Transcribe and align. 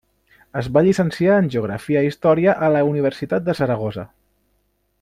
Es 0.61 0.69
va 0.77 0.81
llicenciar 0.87 1.35
en 1.41 1.49
Geografia 1.55 2.03
i 2.05 2.09
Història 2.13 2.57
a 2.69 2.71
la 2.77 2.81
Universitat 2.93 3.47
de 3.51 3.57
Saragossa. 3.61 4.07